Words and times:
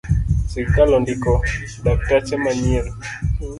Sirkal 0.53 0.91
ondiko 0.99 1.33
dakteche 1.85 2.35
manyien 2.43 2.87